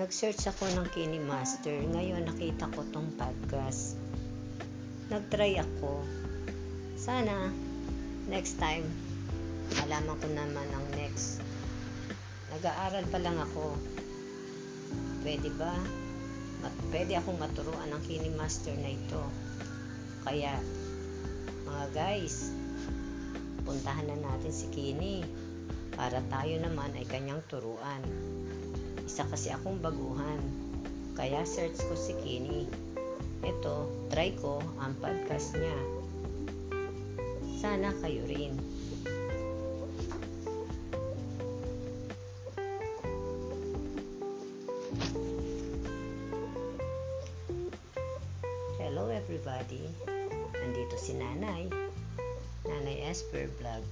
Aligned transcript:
Nag-search 0.00 0.48
ako 0.48 0.64
ng 0.80 0.88
Kini 0.96 1.20
Master. 1.20 1.76
Ngayon 1.76 2.24
nakita 2.24 2.72
ko 2.72 2.88
tong 2.88 3.12
podcast. 3.20 4.00
Nag-try 5.12 5.60
ako. 5.60 6.00
Sana 6.96 7.52
next 8.24 8.56
time 8.56 8.88
malaman 9.76 10.16
ko 10.16 10.26
naman 10.32 10.64
ang 10.72 10.86
next. 10.96 11.44
Nag-aaral 12.48 13.04
pa 13.12 13.20
lang 13.20 13.44
ako. 13.44 13.76
Pwede 15.20 15.52
ba? 15.60 15.76
Mat- 16.64 16.84
pwede 16.96 17.20
akong 17.20 17.36
maturuan 17.36 17.92
ng 17.92 18.00
Kini 18.08 18.32
Master 18.40 18.72
na 18.80 18.96
ito. 18.96 19.20
Kaya 20.24 20.56
mga 21.68 21.84
guys, 21.92 22.48
puntahan 23.68 24.08
na 24.08 24.16
natin 24.16 24.48
si 24.48 24.64
Kini 24.72 25.28
para 25.92 26.24
tayo 26.32 26.56
naman 26.56 26.88
ay 26.96 27.04
kanyang 27.04 27.44
turuan. 27.52 28.00
Isa 29.10 29.26
kasi 29.26 29.50
akong 29.50 29.82
baguhan. 29.82 30.38
Kaya 31.18 31.42
search 31.42 31.82
ko 31.82 31.98
si 31.98 32.14
Kini. 32.22 32.62
Ito, 33.42 33.90
try 34.06 34.30
ko 34.38 34.62
ang 34.78 34.94
podcast 35.02 35.58
niya. 35.58 35.78
Sana 37.58 37.90
kayo 37.98 38.22
rin. 38.30 38.54
Hello 48.78 49.10
everybody. 49.10 49.90
Nandito 50.54 50.94
si 50.94 51.18
Nanay. 51.18 51.66
Nanay 52.62 53.10
Esper 53.10 53.50
Vlog. 53.58 53.82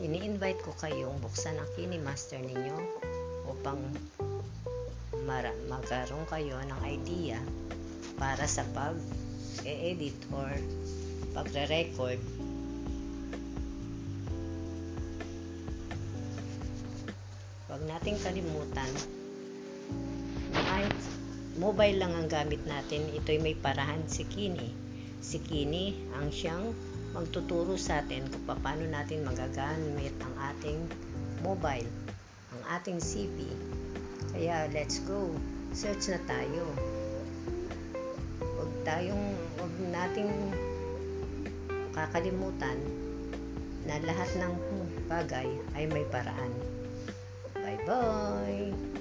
Ini-invite 0.00 0.64
ko 0.64 0.72
kayong 0.80 1.20
buksan 1.20 1.60
ang 1.60 1.68
Kini 1.76 2.00
Master 2.00 2.40
ninyo 2.40 3.17
upang 3.48 3.80
mara- 5.24 5.56
magkaroon 5.68 6.24
kayo 6.28 6.60
ng 6.60 6.80
idea 6.84 7.40
para 8.20 8.44
sa 8.44 8.64
pag-edit 8.76 10.16
or 10.32 10.52
pagre-record. 11.32 12.20
Huwag 17.68 17.82
nating 17.84 18.18
kalimutan 18.24 18.90
kahit 20.52 20.94
mobile 21.58 21.98
lang 21.98 22.14
ang 22.14 22.28
gamit 22.30 22.62
natin, 22.64 23.02
ito'y 23.12 23.42
may 23.42 23.56
parahan. 23.58 24.00
Si 24.06 24.22
Kini. 24.24 24.70
Si 25.18 25.42
Kini 25.42 25.96
ang 26.14 26.30
siyang 26.30 26.70
magtuturo 27.12 27.74
sa 27.74 28.00
atin 28.04 28.24
kung 28.30 28.62
paano 28.62 28.86
natin 28.86 29.26
magagamit 29.26 30.14
ang 30.22 30.34
ating 30.54 30.78
mobile, 31.42 31.88
ating 32.68 33.00
CP. 33.00 33.48
Kaya 34.36 34.68
let's 34.76 35.00
go. 35.08 35.32
Search 35.72 36.12
na 36.12 36.20
tayo. 36.28 36.64
Huwag 38.40 38.72
tayong, 38.84 39.36
huwag 39.56 39.74
nating 39.88 40.32
kakalimutan 41.96 42.78
na 43.88 43.96
lahat 44.04 44.30
ng 44.36 44.54
bagay 45.08 45.48
ay 45.74 45.84
may 45.88 46.04
paraan. 46.12 46.52
Bye-bye! 47.56 48.97